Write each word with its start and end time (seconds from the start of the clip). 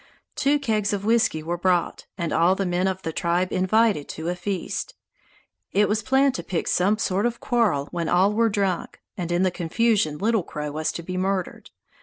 Two 0.35 0.57
kegs 0.57 0.93
of 0.93 1.05
whisky 1.05 1.43
were 1.43 1.59
bought, 1.59 2.07
and 2.17 2.33
all 2.33 2.55
the 2.55 2.65
men 2.65 2.87
of 2.87 3.03
the 3.03 3.13
tribe 3.13 3.53
invited 3.53 4.09
to 4.09 4.29
a 4.29 4.35
feast. 4.35 4.95
It 5.71 5.87
was 5.87 6.01
planned 6.01 6.33
to 6.33 6.43
pick 6.43 6.67
some 6.67 6.97
sort 6.97 7.27
of 7.27 7.39
quarrel 7.39 7.87
when 7.91 8.09
all 8.09 8.33
were 8.33 8.49
drunk, 8.49 8.99
and 9.15 9.31
in 9.31 9.43
the 9.43 9.51
confusion 9.51 10.17
Little 10.17 10.41
Crow 10.41 10.71
was 10.71 10.91
to 10.93 11.03
be 11.03 11.17
murdered. 11.17 11.69